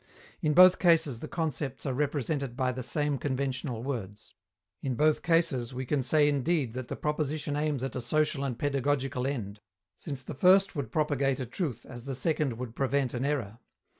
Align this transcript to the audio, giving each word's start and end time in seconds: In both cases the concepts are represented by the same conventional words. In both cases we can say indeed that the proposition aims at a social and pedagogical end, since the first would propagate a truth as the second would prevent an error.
In 0.41 0.55
both 0.55 0.79
cases 0.79 1.19
the 1.19 1.27
concepts 1.27 1.85
are 1.85 1.93
represented 1.93 2.57
by 2.57 2.71
the 2.71 2.81
same 2.81 3.19
conventional 3.19 3.83
words. 3.83 4.33
In 4.81 4.95
both 4.95 5.21
cases 5.21 5.75
we 5.75 5.85
can 5.85 6.01
say 6.01 6.27
indeed 6.27 6.73
that 6.73 6.87
the 6.87 6.95
proposition 6.95 7.55
aims 7.55 7.83
at 7.83 7.95
a 7.95 8.01
social 8.01 8.43
and 8.43 8.57
pedagogical 8.57 9.27
end, 9.27 9.59
since 9.95 10.23
the 10.23 10.33
first 10.33 10.75
would 10.75 10.91
propagate 10.91 11.39
a 11.39 11.45
truth 11.45 11.85
as 11.87 12.05
the 12.05 12.15
second 12.15 12.53
would 12.57 12.75
prevent 12.75 13.13
an 13.13 13.23
error. 13.25 13.59